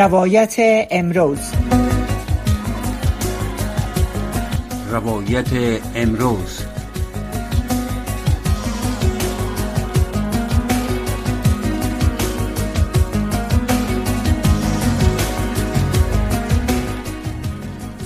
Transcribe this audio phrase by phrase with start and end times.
[0.00, 0.54] روایت
[0.90, 1.52] امروز.
[4.90, 6.62] روایت امروز.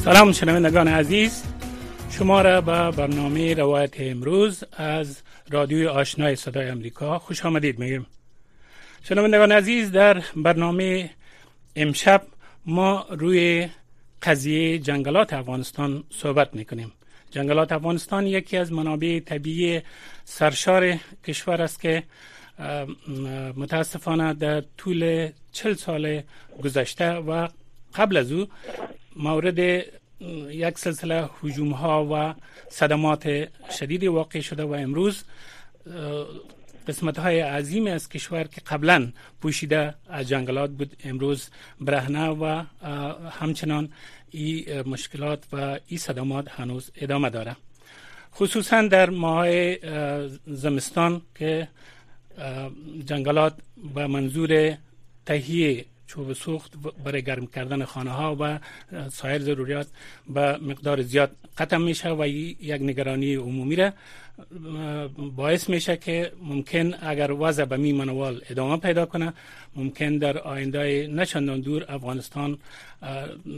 [0.04, 1.42] سلام شنوندگان عزیز.
[2.10, 8.06] شما را به برنامه روایت امروز از رادیوی آشنای صدای امریکا خوش آمدید میگیم
[9.02, 11.10] شنوندگان عزیز در برنامه
[11.76, 12.22] امشب
[12.66, 13.68] ما روی
[14.22, 16.92] قضیه جنگلات افغانستان صحبت می‌کنیم.
[17.30, 19.82] جنگلات افغانستان یکی از منابع طبیعی
[20.24, 22.02] سرشار کشور است که
[23.56, 26.22] متاسفانه در طول چل سال
[26.62, 27.48] گذشته و
[27.94, 28.46] قبل از او
[29.16, 29.58] مورد
[30.50, 32.34] یک سلسله حجوم ها و
[32.68, 33.48] صدمات
[33.78, 35.24] شدید واقع شده و امروز
[36.88, 40.96] قسمت های عظیمی از کشور که قبلا پوشیده از جنگلات بود.
[41.04, 41.48] امروز
[41.80, 42.62] برهنه و
[43.30, 43.92] همچنان
[44.30, 47.56] این مشکلات و این صدمات هنوز ادامه داره.
[48.34, 49.48] خصوصا در ماه
[50.46, 51.68] زمستان که
[53.06, 53.54] جنگلات
[53.94, 54.76] به منظور
[55.26, 56.72] تهیه چوب سوخت
[57.04, 58.58] برای گرم کردن خانه ها و
[59.08, 59.86] سایر ضروریات
[60.28, 63.92] به مقدار زیاد ختم میشه و یک نگرانی عمومی را
[65.36, 69.32] باعث میشه که ممکن اگر وضع به می منوال ادامه پیدا کنه
[69.76, 72.58] ممکن در آینده نچندان دور افغانستان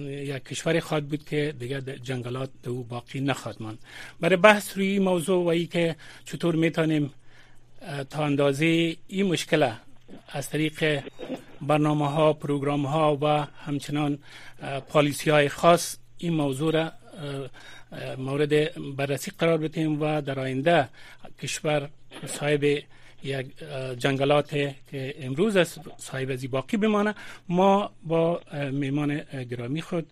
[0.09, 3.79] یک کشوری خواد بود که دیگر جنگلات دو باقی نخواهد ماند.
[4.21, 7.13] برای بحث روی موضوع و ای که چطور می‌تونیم
[8.11, 9.71] تا اندازه این مشکل
[10.29, 11.03] از طریق
[11.63, 14.19] برنامه ها پروگرام ها و همچنان
[14.89, 16.93] پالیسی های خاص این موضوع را
[18.19, 18.53] مورد
[18.97, 20.89] بررسی قرار بدیم و در آینده
[21.43, 21.89] کشور
[22.27, 22.65] صاحب
[23.23, 23.47] یک
[23.99, 24.51] جنگلات
[24.91, 27.15] که امروز است صاحب از باقی بمانه
[27.49, 28.41] ما با
[28.73, 30.07] میمان گرامی خود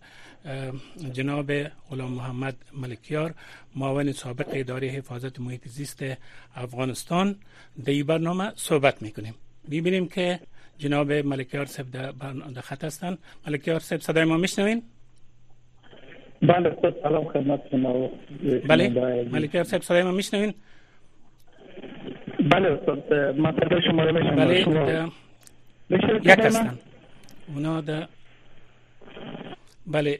[1.13, 3.35] جناب غلام محمد ملکیار
[3.77, 6.05] معاون سابق اداره حفاظت محیط زیست
[6.57, 7.37] افغانستان
[7.85, 9.35] در برنامه صحبت می‌کنیم.
[9.71, 10.41] ببینیم که
[10.79, 11.91] جناب ملکیار صاحب
[12.55, 13.19] در خط هستند.
[13.47, 14.83] ملکیار صاحب صدای ما میشنوین؟
[16.49, 18.11] بله خود سلام خدمت شما.
[18.69, 18.89] بله.
[19.33, 20.55] ملکیار صاحب صدای ما میشنوین؟
[22.51, 24.37] بله استاد من صدای شما رو میشنوم.
[24.37, 25.11] بله شما
[26.23, 26.79] یک هستن
[27.49, 28.09] اونا در
[29.87, 30.19] بله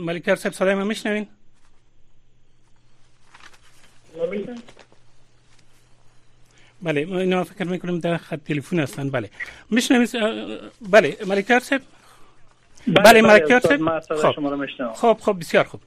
[0.00, 1.26] ملکیار صاحب صدای ما میشنوین؟
[6.82, 9.10] بله اینا فکر می‌کنم در خط تلفن هستن.
[9.10, 9.30] بله.
[9.70, 10.10] میشنوید
[10.90, 11.82] بله ملکیار صاحب
[12.86, 14.92] بله ملکیار صاحب خب.
[14.94, 15.80] خب خب بسیار خوب.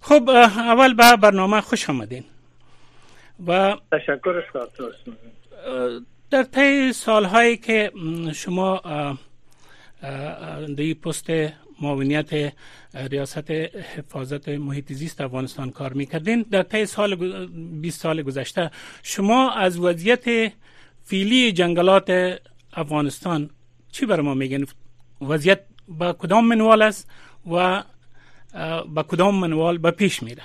[0.00, 2.24] خب اول به برنامه خوش آمدین.
[3.46, 4.42] و تشکر
[6.30, 7.92] در طی سالهایی که
[8.34, 8.80] شما
[10.76, 11.30] در پست
[11.82, 12.52] معاونیت
[12.94, 13.50] ریاست
[13.96, 17.14] حفاظت محیط زیست افغانستان کار می‌کردین در طی سال
[17.80, 18.70] 20 سال گذشته
[19.02, 20.52] شما از وضعیت
[21.04, 22.38] فیلی جنگلات
[22.72, 23.50] افغانستان
[23.92, 24.64] چی بر ما میگن؟
[25.20, 27.10] وضعیت با کدام منوال است
[27.50, 27.82] و
[28.88, 30.42] با کدام منوال به پیش میره؟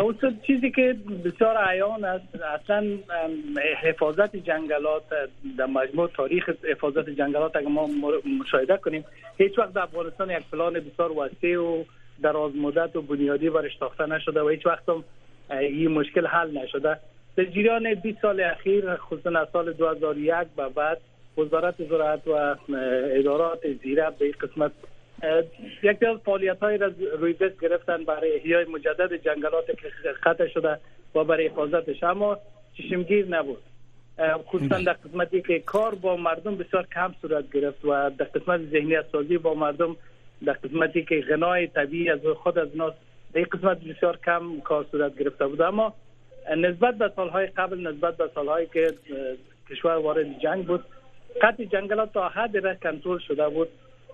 [0.00, 2.84] اون چیزی که بسیار عیان است اصلا
[3.82, 5.02] حفاظت جنگلات
[5.58, 7.88] در مجموع تاریخ حفاظت جنگلات اگر ما
[8.40, 9.04] مشاهده کنیم
[9.38, 11.84] هیچ وقت در افغانستان یک پلان بسیار وسیع و
[12.22, 15.04] دراز مدت و بنیادی برش ساخته نشده و هیچ وقت هم
[15.50, 16.98] این مشکل حل نشده.
[17.36, 20.98] در جریان 20 سال اخیر خصوصا از سال 2001 به بعد
[21.38, 22.56] وزارت زراعت و
[23.18, 24.72] ادارات زیره به این قسمت
[25.82, 29.88] یکی از فعالیت های را روی دست گرفتن برای احیای مجدد جنگلات که
[30.24, 30.78] قطع شده
[31.14, 32.02] و برای حفاظتش.
[32.02, 32.38] اما
[32.76, 33.62] چشمگیر نبود.
[34.44, 39.04] خصوصا در قسمتی که کار با مردم بسیار کم صورت گرفت و در قسمت ذهنیت
[39.12, 39.96] سازی با مردم
[40.46, 42.94] در قسمتی که غنای طبیعی از خود از ناس
[43.32, 45.62] در قسمت بسیار کم کار صورت گرفته بود.
[45.62, 45.94] اما
[46.56, 48.94] نسبت به سالهای قبل نسبت به سالهایی که
[49.70, 50.84] کشور وارد جنگ بود
[51.42, 53.68] قطع جنگلات تا حد را کنترل شده بود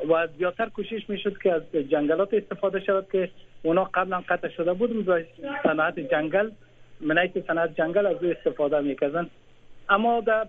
[0.08, 3.30] و زیادتر کوشش می‌شد که از جنگلات استفاده شود که
[3.62, 5.08] اونا قبلا قطع شده بود.
[5.08, 5.20] و
[5.62, 6.50] صنعت جنگل
[7.00, 9.30] منایت صنعت جنگل از او استفاده می‌کردن
[9.88, 10.46] اما در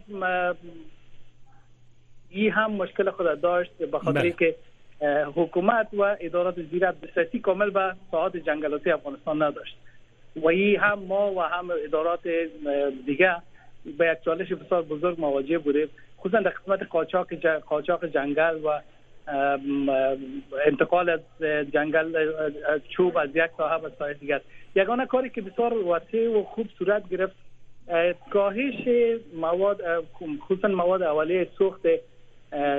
[2.30, 4.56] این هم مشکل خود داشت به خاطر که
[5.36, 9.76] حکومت و ادارات زیرت دسترسی کامل به ساحات جنگلاتی افغانستان نداشت.
[10.36, 12.28] و این هم ما و هم ادارات
[13.06, 13.36] دیگه
[13.98, 15.88] به یک چالش بسیار بزرگ مواجه بودیم.
[16.20, 17.28] خصوصا در قسمت قاچاق
[17.66, 18.82] قاچاق جنگل و
[20.66, 21.20] انتقال از
[21.74, 22.14] جنگل
[22.90, 24.42] چوب از یک ساحه به ساحه دیگر
[24.76, 27.36] یگانه کاری که بسیار وسیع و خوب صورت گرفت
[28.32, 28.88] کاهش
[29.36, 29.82] مواد
[30.48, 31.82] خصوصا مواد اولیه سوخت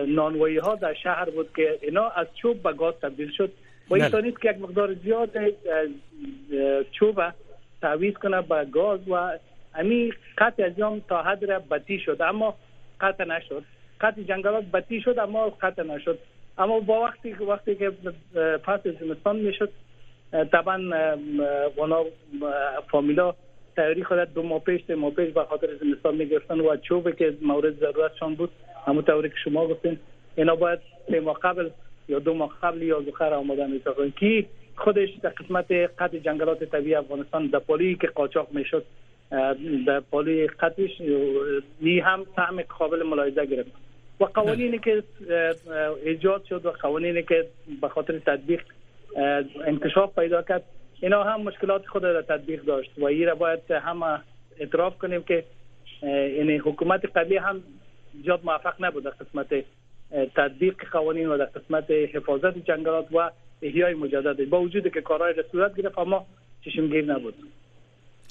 [0.09, 3.53] نانوایی ها در شهر بود که اینا از چوب به گاز تبدیل شد.
[3.91, 4.23] و این بله.
[4.23, 5.31] نیست که یک مقدار زیاد
[6.93, 7.21] چوب
[7.83, 9.39] تعویض کنه به گاز و
[9.75, 12.23] امی قطع از یام تا حد را بطی شد.
[12.23, 12.55] اما
[13.01, 13.65] قطع نشد.
[14.01, 16.19] قطع جنگلات بطی شد اما قطع نشد.
[16.59, 17.91] اما با وقتی وقتی که
[18.65, 19.71] پس زمستان می‌شد
[20.53, 20.79] طبعا
[21.77, 22.05] اونا
[22.91, 23.35] فامیلا
[23.77, 27.35] تیاری خود دو ماه پیش سه ماه پیش به خاطر زمستان می‌گرفتن و چوبی که
[27.43, 28.51] مورد ضرورتشان بود.
[28.87, 29.99] همون طوری که شما گفتین
[30.37, 30.79] اینا باید
[31.11, 31.71] سه ماه قبل
[32.09, 34.47] یا دو ماه قبل یا زخر آماده می‌سازن کی
[34.77, 38.85] خودش در قسمت قطع جنگلات طبیعی افغانستان در پالی که قاچاق می‌شد
[39.87, 41.01] در پالی قطعش
[41.81, 43.71] نی هم طعم قابل ملاحظه گرفت.
[44.21, 45.03] و قوانینی که
[46.05, 47.47] ایجاد شد و قوانینی که
[47.81, 48.63] به خاطر تطبیق
[49.67, 50.63] انکشاف پیدا کرد
[51.01, 52.91] اینا هم مشکلات خود را تطبیق داشت.
[52.99, 54.21] و این را باید همه
[54.59, 55.45] اعتراف کنیم که
[56.03, 57.63] اه، یعنی حکومت قبلی هم
[58.23, 59.65] زیاد موفق نبود در قسمت
[60.35, 63.31] تطبیق قوانین و در قسمت حفاظت جنگلات و
[63.63, 64.49] احیای مجدد.
[64.49, 66.27] با وجود که کارهای را صورت گرفت اما
[66.65, 67.35] چشمگیر نبود.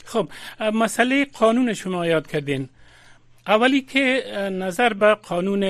[0.06, 0.30] خب
[0.74, 2.70] مسئله قانون شما یاد کردین.
[3.48, 5.64] اولی که نظر به قانون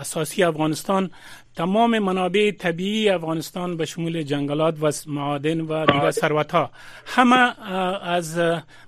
[0.00, 1.10] اساسی افغانستان
[1.56, 6.70] تمام منابع طبیعی افغانستان به شمول جنگلات و معادن و دیگر ثروت ها
[7.06, 7.60] همه
[8.02, 8.40] از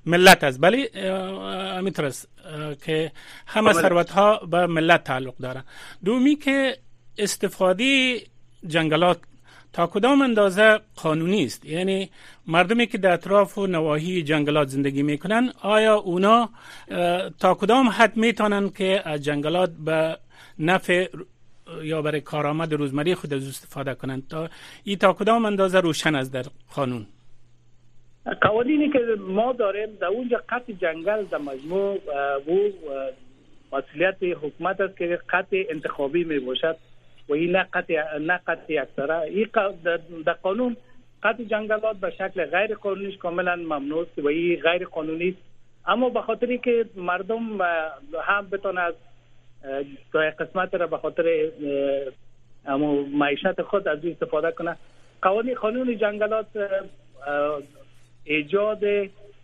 [0.06, 0.60] ملت است.
[0.60, 0.90] بله
[1.98, 3.12] است اه، که
[3.46, 3.88] همه کاملا.
[3.88, 5.64] ثروت ها به ملت تعلق داره.
[6.04, 6.78] دومی که
[7.18, 8.20] استفاده
[8.66, 9.18] جنگلات
[9.72, 12.10] تا کدام اندازه قانونی است؟ یعنی
[12.46, 16.48] مردمی که در اطراف و نواحی جنگلات زندگی می‌کنن آیا اونا
[17.40, 20.16] تا کدام حد می‌تونن که جنگلات به
[20.58, 21.06] نفع
[21.82, 24.48] یا برای کارآمد روزمره خود از استفاده کنند؟ تا
[24.84, 27.06] این تا کدام اندازه روشن است در قانون؟
[28.40, 28.98] قوانینی که
[29.28, 32.40] ما داریم در اونجا قطع جنگل در مجموع و
[33.72, 36.76] مسئولیت حکومت است که قطع انتخابی می باشد
[37.28, 39.48] و این نه قطع قطع اکثره این
[40.26, 40.76] در قانون
[41.22, 45.38] قطع جنگلات به شکل غیر قانونیش کاملا ممنوع است و این غیر قانونی است.
[45.86, 47.60] اما به خاطری که مردم
[48.22, 48.94] هم بتونه از
[50.14, 51.50] یک قسمت را به خاطر
[52.66, 54.76] اما معیشت خود از او استفاده کنه.
[55.22, 56.46] قوانین قانون جنگلات
[58.24, 58.84] ایجاد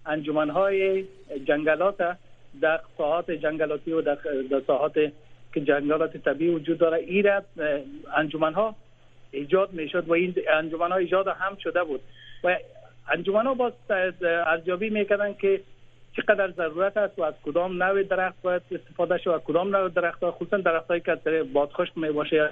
[0.07, 1.05] انجمنهای
[1.49, 2.17] جنگلات
[2.61, 4.19] در ساحات جنگلاتی و در
[4.67, 5.13] ساحات
[5.59, 7.43] که جنگلات طبیعی وجود داره این را
[8.17, 8.75] انجمنها
[9.31, 12.01] ایجاد می‌شد و این انجمنها ایجاد هم شده بود.
[12.45, 12.59] و
[13.09, 13.73] انجمنها باز
[14.21, 15.61] ارزیابی می‌کردن که
[16.17, 20.31] چقدر ضرورت است و از کدام نوع درخت باید استفاده و کدام نوع درخت ها
[20.31, 22.51] خصوصا درخت هایی که از طریق بادخشک می باشه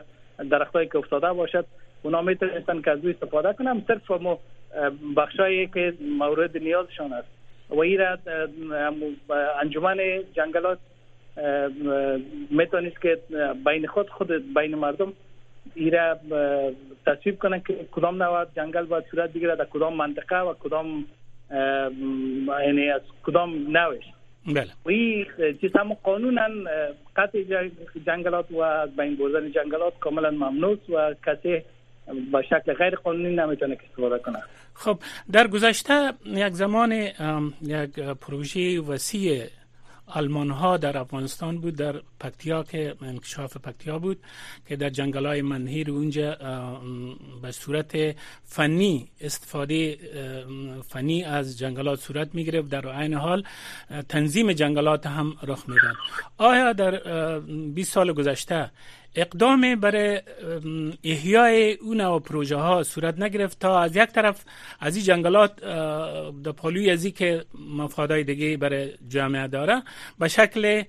[0.51, 1.67] درخت هایی که افتاده باشد
[2.03, 4.37] اونا می‌تونستن که از او استفاده کنم صرف مو
[5.17, 7.29] بخشایی که مورد نیازشان است.
[7.71, 8.01] و این
[9.61, 9.99] انجمن
[10.35, 10.79] جنگلات
[12.51, 13.19] می‌تونست که
[13.67, 15.13] بین خود خود بین مردم
[15.75, 16.19] این را
[17.07, 21.05] تصویب کنن که کدام نوع جنگل باید صورت بگیره در کدام منطقه و کدام
[22.65, 24.05] یعنی از کدام نوعش.
[24.47, 24.69] بله.
[24.85, 25.27] و این
[25.61, 26.49] چیز هم قانونا
[27.17, 27.43] قطع
[28.07, 31.63] جنگلات و از بین بردن جنگلات کاملا ممنوع و کسی
[32.33, 34.43] با شکل غیر قانونی نمی‌تونه که استفاده کنه.
[34.75, 34.99] خب
[35.33, 36.93] در گذشته یک زمان
[37.63, 39.43] یک پروژه وسیع
[40.07, 44.19] آلمان ها در افغانستان بود در پکتیا که انکشاف پکتیا بود
[44.69, 46.35] که در جنگل های منهیر اونجا
[47.43, 49.99] به صورت فنی استفاده
[50.89, 53.45] فنی از جنگلات صورت می گرفت در عین حال
[54.09, 55.95] تنظیم جنگلات هم رخ می‌داد.
[56.39, 57.41] آیا در اه،
[57.75, 58.71] 20 سال گذشته
[59.17, 60.21] اقدام برای
[61.05, 64.45] احیای اون نوع پروژه ها صورت نگرفت تا از یک طرف
[64.81, 65.61] از این جنگلات
[66.43, 67.45] در پالوی ازی که
[67.77, 69.83] مفادای دیگه برای جامعه داره
[70.19, 70.83] به شکل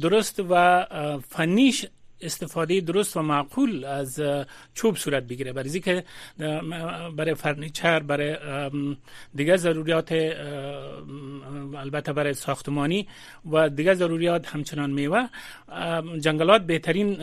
[0.00, 0.86] درست و
[1.28, 1.86] فنیش
[2.22, 4.22] استفاده درست و معقول از
[4.74, 6.04] چوب صورت بگیره برای اینکه
[7.16, 8.36] برای furniture برای
[9.34, 10.12] دیگه ضروریات
[11.74, 13.08] البته برای ساختمانی
[13.52, 15.28] و دیگه ضروریات همچنان میوه
[16.20, 17.16] جنگلات بهترین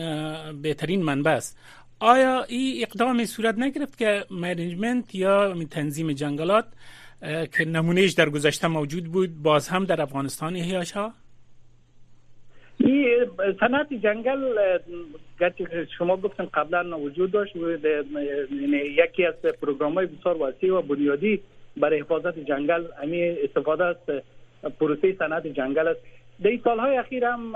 [0.62, 1.58] بهترین منبع است
[2.00, 6.64] آیا این اقدام صورت نگرفت که management یا تنظیم جنگلات
[7.52, 11.27] که نمونهش در گذشته موجود بود باز هم در افغانستان احیا شد؟
[12.92, 13.26] این
[13.60, 14.54] صنعت جنگل
[15.98, 21.40] شما گفتن قبلا وجود داشت یعنی یکی از پروگرام های بسیار وسیع و بنیادی
[21.76, 23.96] برای حفاظت جنگل همین استفاده از
[24.80, 26.00] پروسه صنعت جنگل است.
[26.42, 27.52] در این سالهای اخیر هم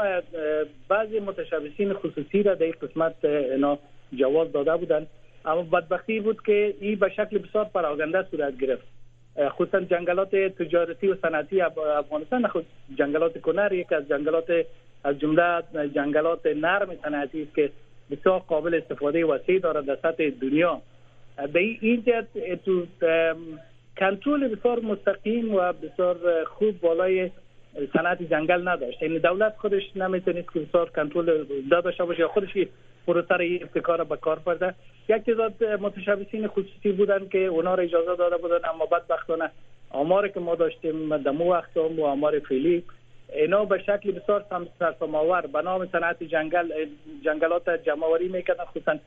[0.89, 3.79] بعضی متشبثین خصوصی را در این قسمت اینا
[4.17, 5.07] جواز داده بودند.
[5.45, 9.02] اما بدبختی بود که این به شکل بسیار پراگنده صورت گرفت.
[9.39, 12.67] خصوصا جنگلات تجارتی و صنعتی اف- افغانستان خود
[12.99, 14.67] جنگلات کنر یک از جنگلات
[15.05, 15.63] از جمله
[15.95, 17.71] جنگلات نرم صنعتی است که
[18.11, 20.81] بسیار قابل استفاده وسیع دارد در سطح دنیا.
[21.53, 22.27] به این جهت
[22.65, 22.87] تو
[23.99, 27.31] کنترل بسیار مستقیم و بسیار خوب بالای
[27.93, 29.03] صنعت جنگل نداشت.
[29.03, 32.57] یعنی دولت خودش نمی‌تونید که بسیار کنترل داشته باشه یا خودش
[33.07, 34.75] پروسه این ابتکار به کار برده.
[35.09, 39.51] یک تعداد متشبسین خصوصی بودن که اونا را اجازه داده بودن اما بدبختانه
[39.91, 42.85] آماری که ما داشتیم دمو وقت و آمار فعلی
[43.33, 44.45] اینا به شکل بسیار
[44.79, 46.87] سرسماور به نام صنعت جنگل
[47.25, 48.65] جنگلات جمعوری می‌کردن.
[48.65, 48.99] خصوصا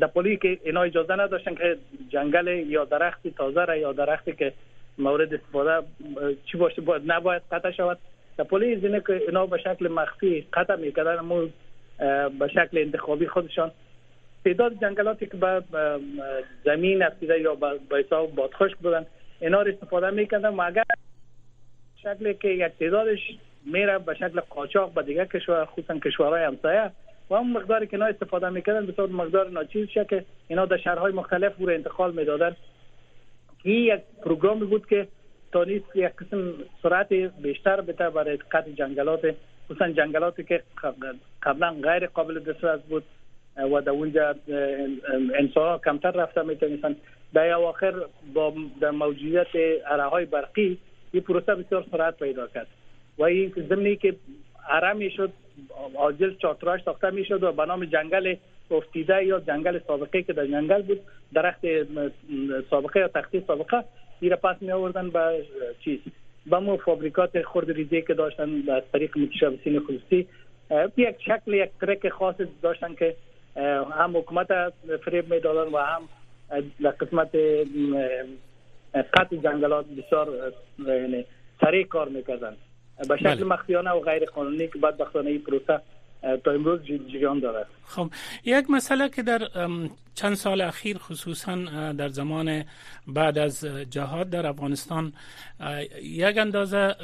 [0.00, 1.76] در پولی که اینا اجازه نداشتن که
[2.08, 4.52] جنگل یا درخت تازه را یا درختی که
[4.98, 5.86] مورد استفاده
[6.46, 7.98] چی باشه باید نباید قطع شود.
[8.38, 11.20] در پولی اینه که اینا به شکل مخفی قطع می‌کردن.
[12.38, 13.70] به شکل انتخابی خودشان
[14.44, 15.62] تعداد جنگلاتی که به
[16.64, 19.06] زمین افتیده یا به حساب بادخشک بودن
[19.40, 20.82] اینا رو استفاده می‌کردن و اگر
[22.02, 23.18] شکلی که یک تعدادش
[23.72, 26.90] میره به شکل قاچاق به دیگه کشور خصوصا کشورهای همسایه
[27.30, 31.12] و اون مقداری که اینا استفاده می‌کردن بسیار مقدار ناچیز شه که اینا در شهرهای
[31.12, 32.56] مختلف رو انتقال می‌دادن
[33.62, 35.08] این یک پروگرامی بود که
[35.52, 37.12] تا نیست یک قسم سرعت
[37.42, 39.34] بیشتر بده برای قطع جنگلات
[39.66, 40.62] خصوصا جنگلاتی که
[41.42, 43.04] قبلا غیر قابل دسترس بود
[43.72, 44.34] و در اونجا
[45.34, 46.96] انسان کمتر رفته می‌تونستن.
[47.34, 47.94] در اواخر
[48.34, 49.46] با در موجودیت
[50.10, 50.78] های برقی
[51.12, 52.66] این پروسه بسیار سرعت پیدا کرد.
[53.18, 54.16] و این زمینی که
[54.68, 55.32] اره شد
[55.94, 58.36] آجل چارتراش ساخته می‌شد و به نام جنگل
[58.70, 61.00] افتیده یا جنگل سابقه که در جنگل بود
[61.34, 61.60] درخت
[62.70, 63.84] سابقه یا تختی سابقه
[64.20, 65.44] این پس می آوردن به
[65.84, 66.00] چیز.
[66.50, 70.26] به مو فابریکات خرد ریزی که داشتن از طریق متشابسین خصوصی
[70.96, 73.16] یک شکل یک ترک خاص داشتن که
[73.90, 74.48] هم حکومت
[75.04, 76.02] فریب می‌دادن و هم
[76.82, 77.30] در قسمت
[79.14, 80.52] قطع جنگلات بسیار
[80.86, 81.24] یعنی
[81.60, 82.56] سریع کار می‌کردن
[83.08, 83.44] به شکل بله.
[83.44, 85.80] مخفیانه و غیر قانونی که بدبختانه این پروسه
[86.44, 88.10] تا امروز جریان دارد خب
[88.44, 89.48] یک مسئله که در
[90.14, 91.56] چند سال اخیر خصوصا
[91.92, 92.64] در زمان
[93.06, 95.12] بعد از جهاد در افغانستان
[96.02, 96.94] یک اندازه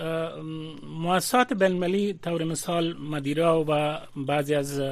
[1.02, 4.82] مؤسسات بین‌المللی طور مثال مدیرا و بعضی از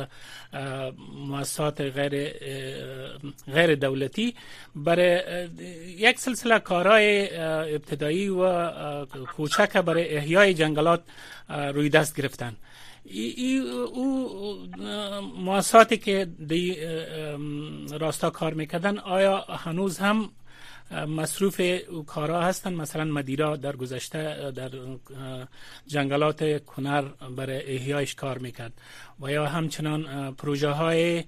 [1.28, 2.32] مؤسسات غیر
[3.54, 4.34] غیر دولتی
[4.76, 5.20] برای
[5.98, 7.36] یک سلسله کارهای
[7.74, 11.02] ابتدایی و کوچک برای احیای جنگلات
[11.48, 12.52] روی دست گرفتن.
[13.04, 13.58] ای
[13.92, 14.28] او
[15.36, 16.76] مؤسساتی که دی
[18.00, 20.30] راستا کار می‌کردن آیا هنوز هم
[21.08, 21.60] مصروف
[22.06, 24.70] کارا هستند مثلا مدیرا در گذشته در
[25.86, 27.02] جنگلات کنر
[27.36, 28.72] برای احیایش کار می‌کرد.
[29.20, 31.24] و یا همچنان پروژه های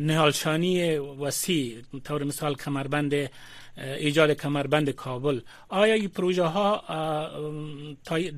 [0.00, 3.30] نهالشانی وسیع طور مثال کمربند
[3.76, 5.40] ایجاد کمربند کابل.
[5.68, 6.82] آیا این پروژه ها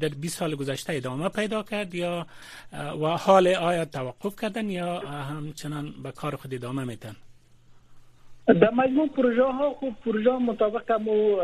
[0.00, 2.26] در 20 سال گذشته ادامه پیدا کرد یا
[2.72, 7.16] و حال آیا توقف کردن یا همچنان به کار خود ادامه میتن
[8.46, 11.36] در مجموع پروژه ها خوب پروژه مطابق مو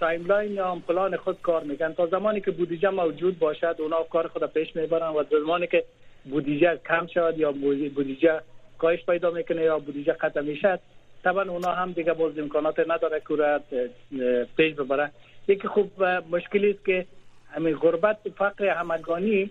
[0.00, 4.46] timeline یا پلان خود کار می‌کنن تا زمانی که بودجه موجود باشد اونا کار خود
[4.46, 5.84] پیش می‌برن و زمانی که
[6.24, 7.52] بودجه کم شد یا
[7.94, 8.40] بودجه
[8.78, 10.80] کاهش پیدا می‌کنه یا بودجه ختم می‌شد
[11.26, 13.60] طبعا اونا هم دیگه باز امکانات نداره که
[14.56, 15.10] پیش ببره.
[15.48, 17.06] یکی خوب مشکلی است که
[17.54, 19.50] همین غربت فقر همگانی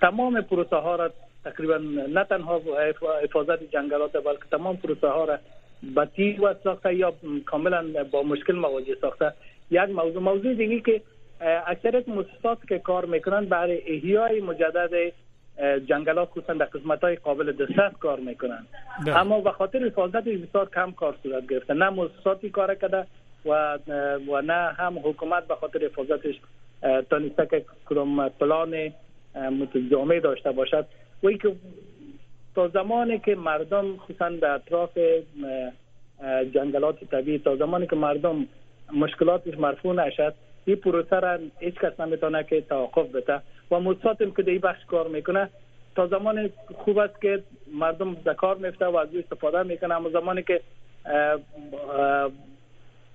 [0.00, 1.10] تمام پروسه ها را
[1.44, 1.76] تقریبا
[2.16, 2.62] نه تنها
[3.22, 5.38] حفاظت جنگلات بلکه تمام پروسه ها را
[6.06, 7.12] تیز و ساخته یا
[7.46, 9.32] کاملا با مشکل مواجه ساخته.
[9.70, 10.22] یک موضوع.
[10.22, 11.00] موضوع دیگه که
[11.66, 15.12] اکثریت مؤسسات که کار می‌کنن برای احیای مجدد
[15.86, 18.66] جنگلات خصوصا در قسمت های قابل دسترس کار می‌کنن
[19.06, 19.18] ده.
[19.18, 21.74] اما به خاطر حفاظت بسیار کم کار صورت گرفته.
[21.74, 23.06] نه مؤسساتی کار کرده
[23.46, 23.78] و
[24.28, 26.34] و نه هم حکومت به خاطر حفاظتش
[27.10, 28.92] تانسته که کدام پلان
[29.34, 30.86] متجامع داشته باشد.
[31.22, 31.52] و که
[32.54, 34.98] تا زمانی که مردم خصوصا در اطراف
[36.54, 38.46] جنگلات طبیعی تا زمانی که مردم
[38.92, 40.34] مشکلاتش مرفوع نشد
[40.64, 43.40] این پروسه را هیچ کس نمی‌تونه که توقف بده.
[43.70, 45.48] و مؤسساتم که در بخش کار می‌کنه
[45.96, 47.42] تا زمان خوب است که
[47.72, 49.94] مردم در کار میفته و از او استفاده می‌کنه.
[49.94, 50.60] اما زمانی که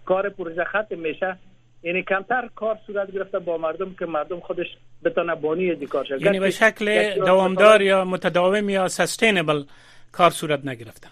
[0.06, 1.38] کار پروژه ختم میشه
[1.84, 4.68] یعنی کمتر کار صورت گرفته با مردم که مردم خودش
[5.04, 9.64] بتونه بانی از کار شد یعنی به شکل دوامدار یا متداوم یا سستینبل
[10.12, 11.08] کار صورت نگرفته.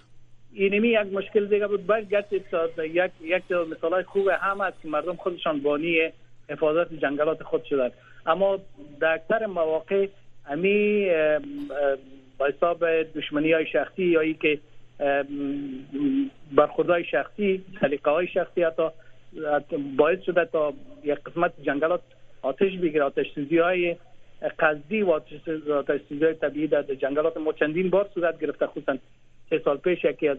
[0.54, 1.86] اینمی یک مشکل دیگه بود.
[1.88, 2.08] باید
[2.78, 6.12] یک یک مثال خوب هم است که مردم خودشان بانی
[6.50, 7.90] حفاظت جنگلات خود شدن
[8.26, 8.60] اما
[9.00, 10.08] در اکثر مواقع
[10.50, 11.10] امی
[12.38, 14.60] با حساب دشمنی های شخصی یا ای که
[16.56, 18.84] برخوردهای شخصی سلیقه های شخصی حتی
[19.98, 20.74] باعث شده تا
[21.04, 22.02] یک قسمت جنگلات
[22.42, 23.04] آتش بگیره.
[23.04, 23.96] آتش سوزی های
[24.60, 25.12] قصدی و
[25.74, 28.68] آتش سوزی طبیعی در جنگلات ما چندین بار صورت گرفته.
[28.68, 28.98] خصوصا
[29.50, 30.38] سه سال پیش یکی از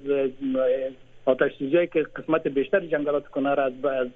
[1.24, 4.08] آتش سوزی که قسمت بیشتر جنگلات کنار از از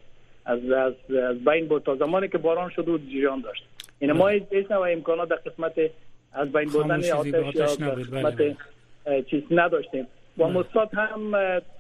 [0.45, 3.65] از, از, از بین بود تا زمانی که باران شد و جریان داشت
[3.99, 4.47] این ما بله.
[4.51, 5.73] هیچ نوع امکانات در قسمت
[6.33, 8.57] از بین بودن آتش یا قسمت بله.
[9.23, 10.07] چیز نداشتیم
[10.39, 11.33] و مستاد هم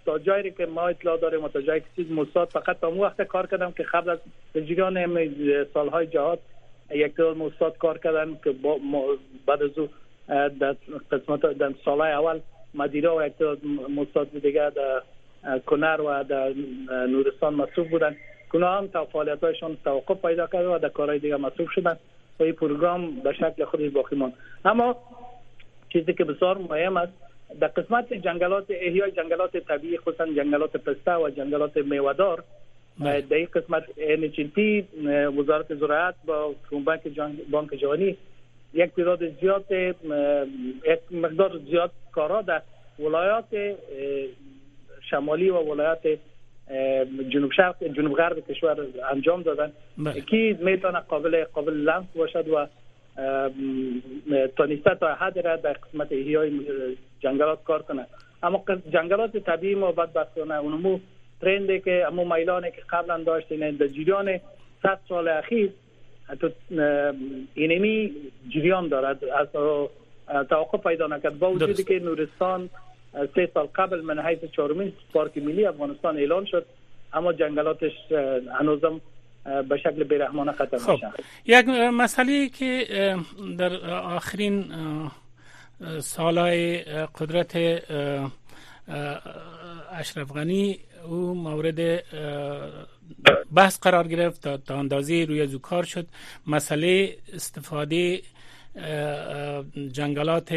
[0.07, 3.23] تا جایی که ما اطلاع داریم و تا جایی که چیز مستاد فقط تا وقت
[3.23, 4.19] کار کردم که قبل از
[4.55, 5.35] جریان
[5.75, 6.39] سالهای جهاد
[6.91, 8.55] یک دور مستاد کار کردن که
[9.47, 9.71] بعد از
[10.59, 10.77] در
[11.11, 12.41] قسمت در سالهای اول
[12.75, 13.59] مدیره و یک دور
[13.97, 15.03] مستاد دیگه در
[15.59, 16.53] کنر و در
[17.07, 18.17] نورستان مصروف بودن
[18.53, 21.97] اونا هم تا فعالیت هایشان توقف پیدا کرده و در کارهای دیگه مصروف شدن
[22.41, 24.33] و این پروگرام به شکل خودش باقی ماند
[24.65, 24.97] اما
[25.93, 27.13] چیزی که بسیار مهم است
[27.61, 32.45] در قسمت جنگلات احیای جنگلات طبیعی خصوصا جنگلات پسته و جنگلات میوه‌دار
[33.01, 33.21] بله.
[33.21, 34.85] در این قسمت NHLP
[35.39, 36.55] وزارت زراعت با
[36.85, 37.03] بانک
[37.51, 38.17] بانک جهانی
[38.75, 42.63] یک تعداد زیاد یک مقدار زیاد کارا در
[42.99, 43.77] ولایات
[45.11, 46.19] شمالی و ولایات
[47.29, 48.77] جنوب شرق جنوب غرب کشور
[49.11, 49.73] انجام دادن.
[49.99, 50.21] بله.
[50.21, 52.67] که می‌تونه قابل قابل لمس باشد و
[54.57, 56.51] تا تا حد را در قسمت احیای
[57.21, 58.07] جنگلات کار کنه.
[58.43, 60.99] اما جنگلات طبیعی ما بدبختانه اونمو
[61.41, 64.41] ترندی که اما میلانی که قبلا داشتین در جریان
[64.83, 65.71] 100 سال اخیر
[66.41, 66.51] تو
[67.55, 68.13] اینمی
[68.49, 69.25] جریان دارد.
[69.25, 69.49] از
[70.49, 71.39] توقف پیدا نکرد.
[71.39, 72.71] با وجودی که نورستان
[73.35, 76.67] سه سال قبل من حیث چهارمین پارک ملی افغانستان اعلان شد
[77.13, 77.93] اما جنگلاتش
[78.61, 79.01] هنوزم
[79.69, 80.93] به شکل بیرحمانه ختم خب.
[80.93, 81.13] میشن
[81.47, 82.87] یک مسئله که
[83.59, 84.65] در آخرین
[85.99, 86.79] سالهای
[87.19, 87.57] قدرت
[89.93, 92.05] اشرف غنی او مورد
[93.55, 96.07] بحث قرار گرفت تا اندازه روی زو کار شد
[96.47, 98.21] مسئله استفاده
[99.93, 100.53] جنگلات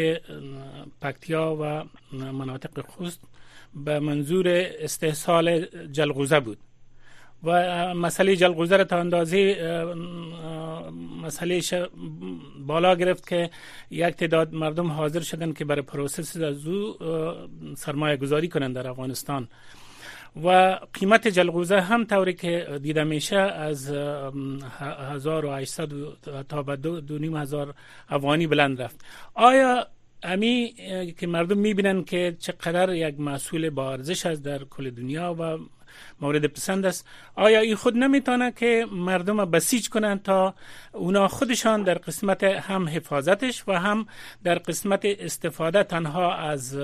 [1.00, 1.84] پکتیا و
[2.32, 3.20] مناطق خوست
[3.74, 4.48] به منظور
[4.80, 6.58] استحصال جلغوزه بود.
[7.44, 7.50] و
[7.94, 9.56] مسئله جلغوزه را تا اندازه
[11.22, 11.60] مسئله
[12.66, 13.50] بالا گرفت که
[13.90, 16.96] یک تعداد مردم حاضر شدن که برای پروسس از او
[17.76, 19.48] سرمایه گذاری کنند در افغانستان.
[20.44, 25.88] و قیمت جلغوزه هم طوری که دیده میشه از 1800
[26.48, 27.74] تا به دو نیم هزار
[28.08, 29.04] افغانی بلند رفت.
[29.34, 29.86] آیا
[30.22, 30.74] امی
[31.18, 35.58] که مردم می‌بینن که چقدر یک محصول با ارزش است در کل دنیا و
[36.20, 40.54] مورد پسند است آیا این خود نمی‌تونه که مردم بسیج کنند تا
[40.92, 44.06] اونا خودشان در قسمت هم حفاظتش و هم
[44.44, 46.74] در قسمت استفاده تنها از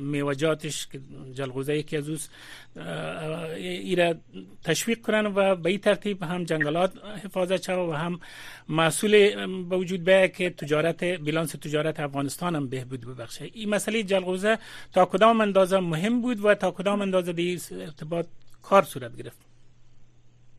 [0.00, 0.88] میوجاتش
[1.34, 2.28] جلغوزه که از
[3.56, 4.20] ایره
[4.64, 6.92] تشویق کنند و به این ترتیب هم جنگلات
[7.24, 8.20] حفاظت شود و هم
[8.68, 9.12] محصول
[9.68, 13.50] به وجود که تجارت بیلانس تجارت افغانستان هم بهبود ببخشه.
[13.52, 14.58] این مسئله جلغوزه
[14.92, 18.13] تا کدام اندازه مهم بود و تا کدام اندازه دی ارتباط
[18.68, 19.38] کار صورت گرفت.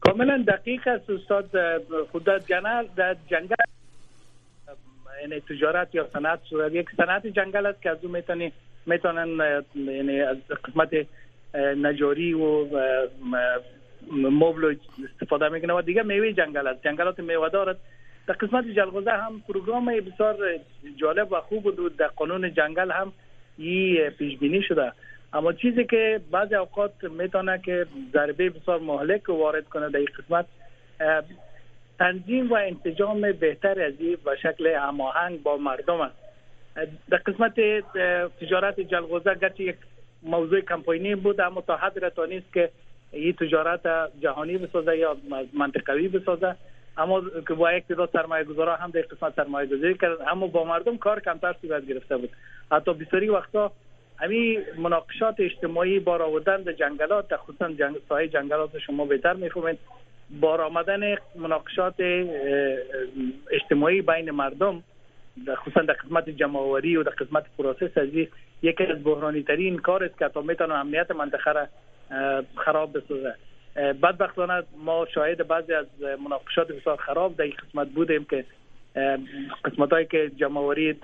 [0.01, 1.49] کاملا دقیق است استاد
[2.11, 3.55] خود جنگل در جنگل.
[5.21, 8.51] یعنی تجارت یا صنعت صورت یک صنعت جنگل است که از اون می‌تونی
[8.85, 11.07] می‌تونن یعنی از قسمت
[11.55, 12.65] نجاری و
[14.11, 14.75] مبل
[15.13, 16.83] استفاده می‌کنه و دیگه میوه جنگل است.
[16.83, 17.77] جنگلات میوه دارد
[18.27, 20.37] در قسمت جلغوزه هم پروگرام بسیار
[20.97, 23.13] جالب و خوب بود در قانون جنگل هم
[23.57, 24.91] این پیش بینی شده.
[25.35, 30.45] اما چیزی که بعض اوقات می‌تونه که ضربه بسیار مهلک وارد کنه در این قسمت
[31.99, 36.15] تنظیم و انتجام بهتر از این و شکل هماهنگ با مردم است.
[37.09, 37.55] در قسمت
[38.41, 39.75] تجارت جلغوزه گرچه یک
[40.23, 42.69] موضوع کمپاینی بود اما تا حد رتانیست که
[43.11, 43.81] این تجارت
[44.19, 45.17] جهانی بسازه یا
[45.53, 46.55] منطقوی بسازه.
[46.97, 50.63] اما که با یک تعداد سرمایه گذارا هم در قسمت سرمایه گذاری کرد اما با
[50.63, 52.29] مردم کار کمتر صورت گرفته بود.
[52.71, 53.71] حتی بسیاری وقتا
[54.19, 59.79] همین مناقشات اجتماعی بار آوردن در جنگلات خصوصا جنگ سایه جنگلات شما بهتر می‌فهمید.
[60.29, 61.95] بار آمدن مناقشات
[63.51, 64.83] اجتماعی بین مردم
[65.55, 68.09] خصوصا در قسمت جمعوری و در قسمت پروسس از
[68.61, 71.67] یکی از بحرانی ترین کار است که تا می‌تونه امنیت منطقه را
[72.55, 73.35] خراب بسازه.
[73.75, 75.85] بدبختانه ما شاهد بعضی از
[76.23, 78.45] مناقشات بسیار خراب در این قسمت بودیم که
[79.65, 80.95] قسمت هایی که جمعوری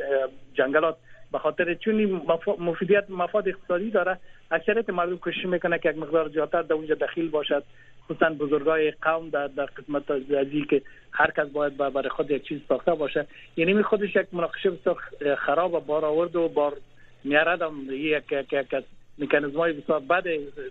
[0.53, 0.97] جنگلات
[1.31, 2.21] به خاطر چون
[2.59, 4.17] مفیدیت مفاد اقتصادی داره
[4.51, 7.63] اکثریت مردم کوشش می‌کنه که یک مقدار زیادتر در اونجا دخیل باشد.
[8.05, 12.59] خصوصا بزرگای قوم در, در قسمت ازی که هر کس باید برای خود یک چیز
[12.69, 13.27] ساخته باشه.
[13.57, 14.97] یعنی می خودش یک مناقشه بسیار
[15.35, 16.77] خراب و بار آورد و بار
[17.23, 18.83] میارد یک یک یک
[19.19, 20.23] مکانیزم های بسیار بد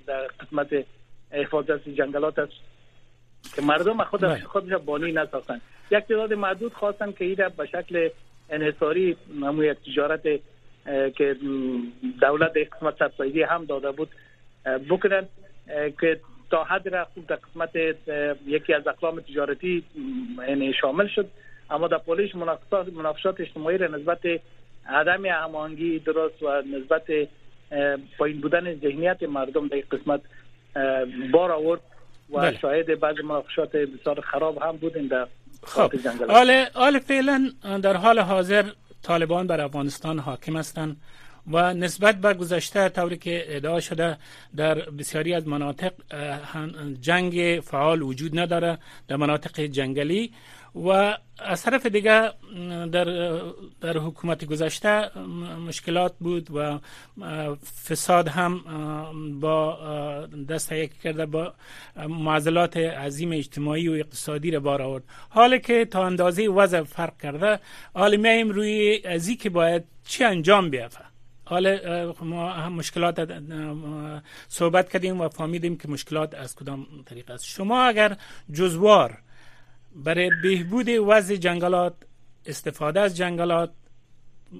[0.06, 0.84] در قسمت
[1.32, 2.52] حفاظت جنگلات است
[3.56, 4.44] که مردم خود بله.
[4.44, 8.08] خودش بانی نساختن یک تعداد محدود خواستن که ایره به شکل
[8.50, 10.40] انحصاری همون یک تجارت
[11.16, 11.36] که
[12.20, 14.08] دولت یک قسمت سبسایدی هم داده بود.
[14.90, 15.26] بکنن
[16.00, 17.70] که تا حد را خوب در قسمت
[18.46, 19.84] یکی از اقلام تجارتی
[20.48, 21.28] یعنی شامل شد.
[21.70, 24.20] اما در پولیش مناقشات مناقشات اجتماعی را نسبت
[24.88, 27.28] عدم هماهنگی درست و نسبت
[28.18, 30.20] پایین بودن ذهنیت مردم در قسمت
[31.32, 31.80] بار آورد
[32.30, 32.58] و بله.
[32.58, 35.26] شاهد بعض مناقشات بسیار خراب هم بودیم در
[35.66, 35.92] خب.
[36.74, 37.50] حال فعلا
[37.82, 38.64] در حال حاضر
[39.02, 40.96] طالبان بر افغانستان حاکم هستند.
[41.52, 44.18] و نسبت به گذشته طوری که ادعا شده
[44.56, 45.92] در بسیاری از مناطق
[47.00, 50.32] جنگ فعال وجود نداره در مناطق جنگلی
[50.74, 52.30] و از طرف دیگه
[52.92, 53.04] در
[53.80, 55.18] در حکومت گذشته
[55.66, 56.78] مشکلات بود و
[57.88, 58.60] فساد هم
[59.40, 59.78] با
[60.48, 61.54] دست یکی کرده با
[62.08, 65.04] معضلات عظیم اجتماعی و اقتصادی را بار آورد.
[65.28, 67.60] حالا که تا اندازه وضع فرق کرده
[68.16, 71.09] میایم روی ازی که باید چی انجام بیافته
[71.50, 73.42] حالا اه، ما هم مشکلات
[74.48, 77.44] صحبت کردیم و فهمیدیم که مشکلات از کدام طریق است.
[77.44, 78.16] شما اگر
[78.52, 79.18] جزوار
[79.94, 81.94] برای بهبود وضع جنگلات
[82.46, 83.70] استفاده از جنگلات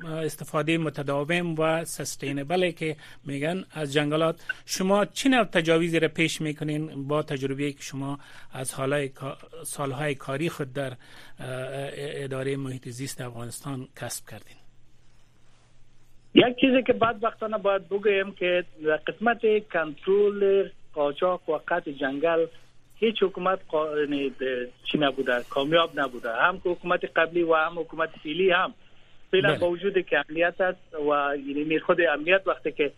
[0.04, 7.08] استفاده متداوم و سستینبل که میگن از جنگلات شما چه نوع تجاویزی را پیش می‌کنین
[7.08, 8.18] با تجربه که شما
[8.52, 8.74] از
[9.64, 10.96] سالهای کاری خود در
[12.24, 14.59] اداره محیط زیست افغانستان کسب کردین؟
[16.34, 19.40] یک چیزی که بعد وقتانه باید بگویم که در قسمت
[19.72, 22.46] کنترل قاچاق و قطع جنگل
[22.96, 23.58] هیچ حکومت.
[24.00, 24.32] یعنی
[24.92, 28.74] چی نبوده کامیاب نبوده هم که حکومت قبلی و هم حکومت فعلی هم
[29.30, 29.58] فعلا بله.
[29.58, 32.92] با وجود که امنیت است و یعنی خود امنیت وقتی که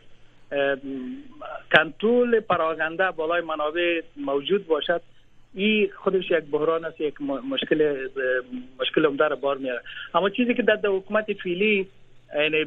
[1.75, 5.03] کنترل پراگنده بالای منابع موجود باشد
[5.55, 8.09] این خودش یک بحران است یک مشکل
[8.81, 9.83] مشکل عمده را بار میاره
[10.15, 11.89] اما چیزی که در در حکومت فعلی
[12.35, 12.65] یعنی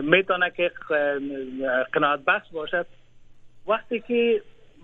[0.00, 0.70] میتونه که
[1.92, 2.86] قناعت بخش باشد
[3.66, 4.42] وقتی که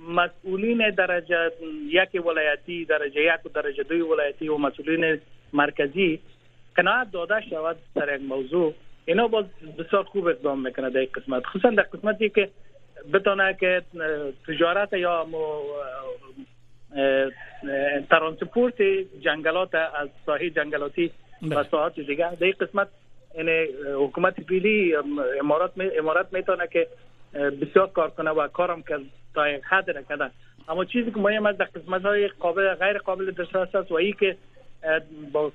[0.08, 1.50] مسئولین درجه
[1.88, 5.20] یک ولایتی درجه یک و درجه دوی ولایتی و مسئولین
[5.52, 6.20] مرکزی
[6.74, 8.74] قناعت داده شود در یک موضوع
[9.06, 9.44] اینا باز
[9.78, 12.48] بسیار خوب اقدام میکنه در قسمت خصوصا در قسمتی که
[13.12, 13.82] بتونه که
[14.48, 15.26] تجارت یا
[18.10, 18.82] ترانسپورت
[19.20, 21.10] جنگلات از ساحه جنگلاتی.
[21.50, 22.88] و ساحات دیگه در قسمت
[23.38, 23.66] یعنی
[23.96, 26.86] حکومت فعلی ام، امارات می امارات می‌تونه که
[27.34, 29.00] بسیار کار کنه و کارم کرد
[29.34, 30.30] تا یک حد کرده
[30.68, 34.12] اما چیزی که مهم است در قسمت های قابل غیر قابل دسترس است و ای
[34.12, 34.36] که
[35.32, 35.52] با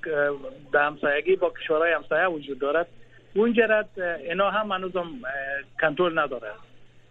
[0.72, 2.86] در همسایگی با کشورهای همسایه وجود دارد
[3.34, 3.84] اونجا را
[4.28, 5.30] اینا هم هنوزم اه،
[5.80, 6.50] کنترل نداره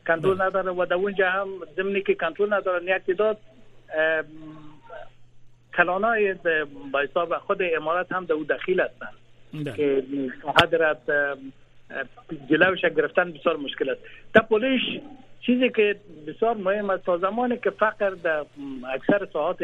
[0.08, 3.38] کنترل نداره و در اونجا هم ضمنی که کنترل نداره یک تعداد
[3.96, 4.24] اه،
[5.78, 6.36] کلانای
[6.92, 9.14] با حساب خود امارات هم در او دخیل هستند.
[9.76, 10.04] که
[10.62, 10.98] حد را
[12.50, 14.02] جلوش گرفتن بسیار مشکل است
[14.34, 14.82] در پولیش
[15.46, 15.96] چیزی که
[16.28, 18.46] بسیار مهم است تا زمانی که فقر در
[18.94, 19.58] اکثر ساعات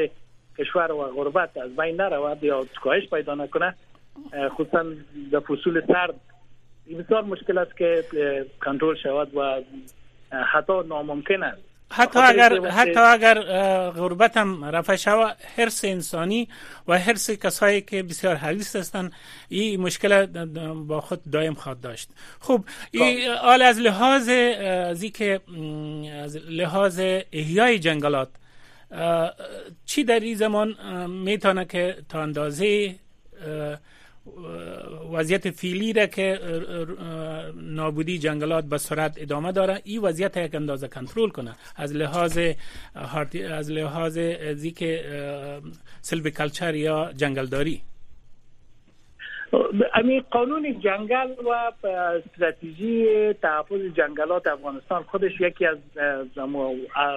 [0.57, 3.75] کشور و غربت از بین نرود یا کاهش پیدا نکنه
[4.49, 4.85] خصوصا
[5.31, 6.15] در فصول سرد
[6.99, 8.03] بسیار مشکل است که
[8.65, 9.61] کنترل شود و
[10.31, 11.74] حتی ناممکن است.
[11.91, 13.41] حتی اگر حتی اگر
[13.89, 16.47] غربت هم رفع شود حرس انسانی
[16.87, 19.11] و حرس کسایی که بسیار حریص هستند
[19.49, 20.25] این مشکل
[20.73, 22.09] با خود دائم خواهد داشت.
[22.39, 25.39] خب این حال از لحاظ از که
[26.23, 26.99] از لحاظ
[27.31, 28.29] احیای جنگلات
[29.85, 30.75] چی در این زمان
[31.09, 32.95] می‌تونه که تا اندازه
[35.11, 36.39] وضعیت فعلی را که
[37.55, 41.55] نابودی جنگلات به سرعت ادامه داره این وضعیت یک اندازه کنترل کنه.
[41.75, 42.39] از لحاظ
[43.51, 45.01] از لحاظ ازی که
[46.01, 47.81] سلوی کلچر یا جنگلداری.
[49.93, 55.77] امی قانون جنگل و استراتژی تحفظ جنگلات افغانستان خودش یکی از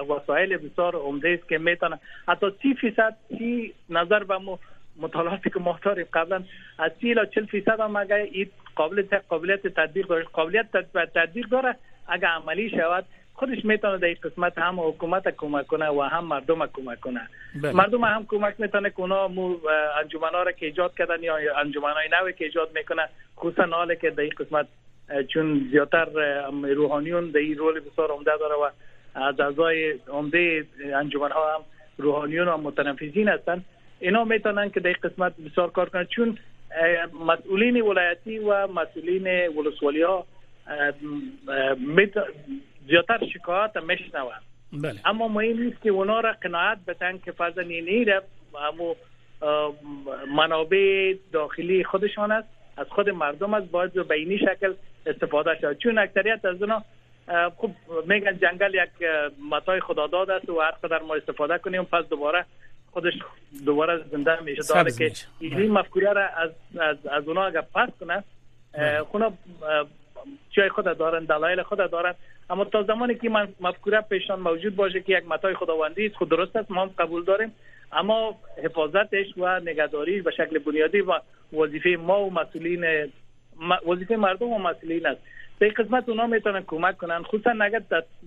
[0.09, 4.39] وسایل بسیار عمده است که می‌تونه حتی 30 فیصد 30 نظر به
[5.01, 6.43] مطالعاتی که ما داریم قبلا
[6.79, 10.71] از 30 الی 40 فیصد هم اگر این قابلیت قابلیت تطبیق داره قابلیت
[11.15, 11.75] تطبیق داره
[12.07, 16.65] اگر عملی شود خودش می‌تونه در این قسمت هم حکومت کمک کنه و هم مردم
[16.65, 17.27] کمک کنه
[17.63, 17.71] بله.
[17.71, 19.55] مردم هم کمک می‌تونه که اونا مو
[19.99, 23.95] انجمن ها را که ایجاد کردن یا انجمن های نوی که ایجاد می‌کنه خصوصا حالی
[23.95, 24.67] که در این قسمت
[25.27, 28.69] چون زیادتر اه، روحانیون در این رول بسیار عمده داره و
[29.15, 31.61] از اعضای عمده انجمن ها هم
[31.97, 33.63] روحانیون و متنفذین هستن
[33.99, 36.37] اینا می‌تونن که در قسمت بسیار کار کنن چون
[37.25, 40.25] مسئولین ولایتی و مسئولین ولسوالی ها
[42.87, 44.41] زیادتر شکایت میشنوند
[44.73, 44.99] بله.
[45.05, 48.21] اما مهم نیست که اونا را قناعت بتن که فرضاً نیره
[48.55, 48.95] همو
[50.35, 54.73] منابع داخلی خودشان است از خود مردم است باید به اینی شکل
[55.05, 56.83] استفاده شد چون اکثریت از اونا
[57.57, 57.71] خب
[58.05, 59.09] میگن جنگل یک
[59.51, 62.45] متای خداداد است و هر قدر ما استفاده کنیم پس دوباره
[62.91, 63.13] خودش
[63.65, 64.61] دوباره زنده میشه.
[64.69, 65.71] داره که این.
[65.71, 66.49] مفکوره را از
[66.79, 68.23] از از اونا اگر پس کنه.
[69.03, 69.33] خونا
[70.51, 72.15] چای خود دارن دلایل خود دارن.
[72.49, 76.29] اما تا زمانی که من مفکوره پیشان موجود باشه که یک متای خداوندی است خود
[76.29, 77.55] درست است ما هم قبول داریم.
[77.91, 81.19] اما حفاظتش و نگهداریش به شکل بنیادی و
[81.53, 83.11] وظیفه ما و مسئولین
[83.87, 85.21] وظیفه مردم و مسئولین است.
[85.59, 87.23] به قسمت اونا می‌تونن کمک کنن.
[87.23, 87.81] خصوصا اگر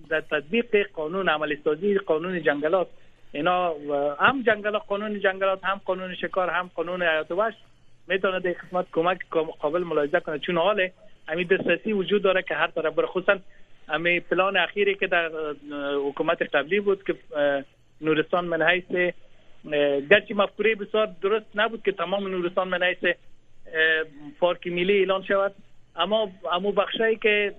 [0.09, 2.87] در تطبیق قانون عملی سازی قانون جنگلات
[3.33, 3.73] اینا
[4.19, 7.53] هم جنگل قانون جنگلات هم قانون شکار هم قانون حیات وحش.
[8.07, 9.19] می‌تونه در قسمت کمک
[9.59, 10.89] قابل ملاحظه کنه چون حال
[11.27, 13.39] همین دسترسی وجود داره که هر طرف بر خصوصا
[13.89, 15.31] همین پلان اخیری که در
[16.07, 17.15] حکومت قبلی بود که
[18.01, 19.13] نورستان من حیث
[20.09, 23.15] گرچه مفکوره بسیار درست نبود که تمام نورستان من حیث
[24.39, 25.55] پارک ملی اعلان شود.
[25.95, 27.53] اما امو بخشی که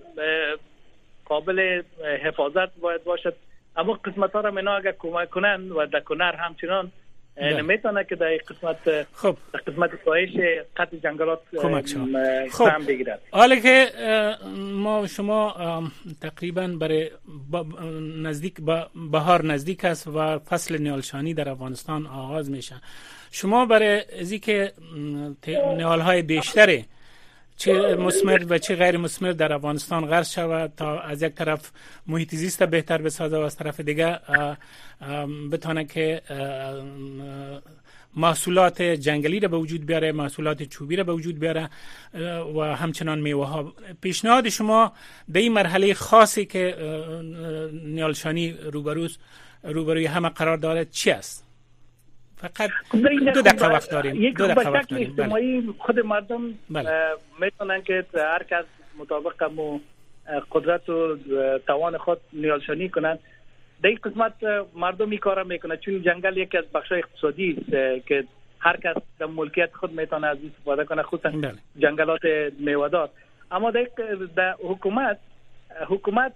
[1.25, 1.81] قابل
[2.21, 3.35] حفاظت باید باشد.
[3.77, 6.91] اما قسمت ها را منا اگر کمک کنن و در کنر همچنان
[7.37, 7.61] بله.
[7.61, 9.37] نمی‌تونه که در قسمت خب.
[9.53, 10.29] در قسمت کاهش
[10.77, 11.85] قطع جنگلات کمک
[12.51, 12.87] خب.
[12.87, 13.21] بگیرد.
[13.31, 13.87] حالا که
[14.57, 15.55] ما شما
[16.21, 17.11] تقریبا برای
[18.21, 18.55] نزدیک
[19.11, 22.75] بهار نزدیک است و فصل نیالشانی در افغانستان آغاز میشه.
[23.31, 24.71] شما برای ازی که
[25.77, 26.21] نیال های
[27.57, 31.71] چه مسمر و چه غیر مسمر در افغانستان غرس شود تا از یک طرف
[32.07, 34.19] محیط زیست بهتر بسازه و از طرف دیگه
[35.51, 36.21] بتانه که
[38.15, 41.69] محصولات جنگلی را به وجود بیاره محصولات چوبی را به وجود بیاره
[42.55, 44.93] و همچنان میوه ها پیشنهاد شما
[45.33, 46.75] در این مرحله خاصی که
[47.83, 49.17] نیالشانی روبروز
[49.63, 51.44] روبروی همه قرار داره چی است؟
[52.53, 52.69] فقط
[53.33, 55.63] دو دقیقه وقت داریم یک دو دقیقه وقت داریم بله.
[55.77, 56.89] خود مردم بله.
[57.41, 58.65] می‌تونن که هر کس
[58.99, 59.79] مطابق مو
[60.51, 61.17] قدرت و
[61.67, 63.19] توان خود نیالشانی کنند
[63.83, 64.33] در این قسمت
[64.75, 68.23] مردم این کار می‌کنه چون جنگل یکی از بخش اقتصادی است که
[68.59, 71.53] هر کس در ملکیت خود می‌تونه از استفاده کنه خصوصا بله.
[71.79, 72.21] جنگلات
[72.59, 73.09] میوه‌دار
[73.51, 75.17] اما در حکومت
[75.87, 76.33] حکومت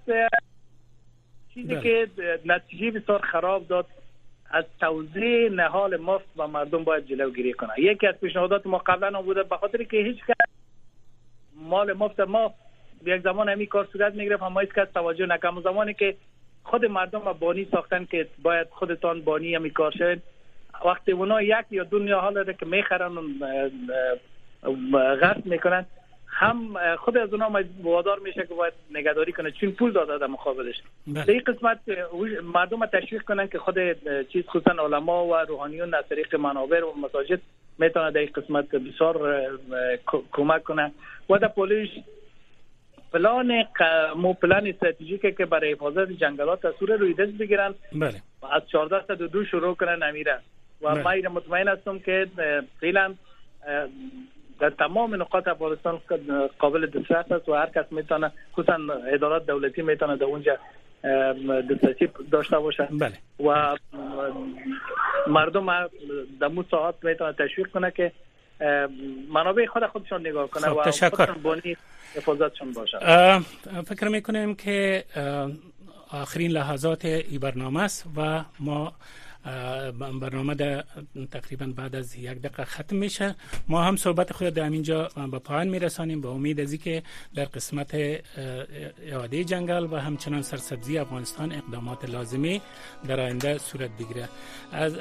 [1.53, 1.81] چیزی.
[1.81, 2.07] که
[2.45, 3.85] نتیجه بسیار خراب داد
[4.51, 9.43] از توزیع نهال مفت و مردم باید جلوگیری کنه یکی از پیشنهادات ما قبلا بوده
[9.43, 10.35] به خاطر که هیچ کس
[11.55, 12.53] مال مفت ما
[13.05, 15.63] یک زمان همین کار صورت می‌گرفت اما هیچ کس توجه نکرد.
[15.63, 16.15] زمانی که
[16.63, 20.21] خود مردم و بانی ساختن که باید خودتان بانی همین کار شد
[20.85, 23.17] وقتی اونا یک یا دو حال که می‌خرن
[24.93, 25.85] و غرب می‌کنن
[26.29, 30.75] هم خود از اونها وادار میشه که باید نگهداری کنه چون پول داده در مقابلش
[31.07, 31.25] بله.
[31.25, 31.79] در این قسمت
[32.43, 33.75] مردم تشویق کنن که خود
[34.27, 37.39] چیز خصوصا علما و روحانیون از طریق منابر و مساجد
[37.79, 39.43] می‌تونه در این قسمت بسیار
[40.31, 40.91] کمک کنه
[41.29, 41.89] و در پولیش
[43.13, 43.65] پلان
[44.15, 48.21] مو پلان استراتژیک که برای حفاظت جنگلات سور روی دست بگیرن بله.
[48.51, 50.39] از 14 تا دو شروع کنن امیره
[50.81, 51.27] و بله.
[51.27, 52.27] ما مطمئن هستم که
[52.81, 53.15] فعلا
[54.59, 56.01] در تمام نقاط افغانستان
[56.59, 58.77] قابل دسترس است و هر کس می‌تونه خصوصا
[59.13, 60.57] ادارات دولتی می‌تونه در اونجا
[61.69, 63.13] دسترسی داشته باشه بله.
[63.45, 63.77] و
[65.27, 65.89] مردم
[66.41, 68.11] در مو ساعت می‌تونه تشویق کنه که
[69.33, 71.31] منابع خود خودشان نگاه کنه خب، و تشکر.
[71.31, 71.77] بانی
[72.15, 72.99] حفاظتشان باشه
[73.85, 75.03] فکر می‌کنیم که
[76.11, 78.93] آخرین لحظات ای برنامه است و ما
[80.21, 80.83] برنامه در
[81.31, 83.35] تقریبا بعد از یک دقیقه ختم میشه.
[83.67, 87.03] ما هم صحبت خود در اینجا به پایان میرسانیم با امید از که
[87.35, 87.95] در قسمت
[89.07, 92.61] اعاده جنگل و همچنان سرسبزی افغانستان اقدامات لازمی
[93.07, 94.29] در آینده صورت بگیره.
[94.71, 94.97] از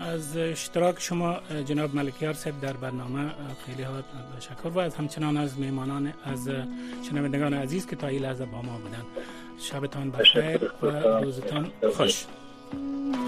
[0.00, 3.30] از اشتراک شما جناب ملکیار صاحب در برنامه
[3.66, 4.02] خیلی ها
[4.38, 6.48] تشکر و از همچنان از میمانان از
[7.10, 9.04] شنوندگان عزیز که تا این لحظه با ما بودن.
[9.58, 10.86] شبتان بخیر و
[11.22, 12.24] روزتان خوش.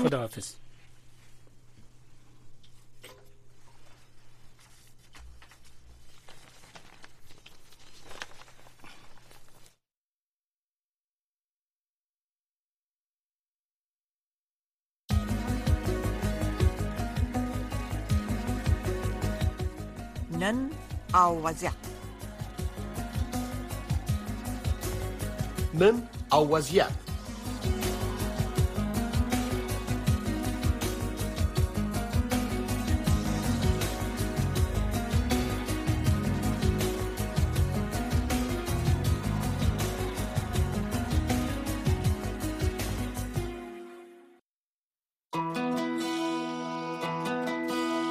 [0.03, 0.55] خداحافظ
[20.33, 20.71] نن
[21.15, 21.73] أوزع
[25.75, 27.12] من أوزيات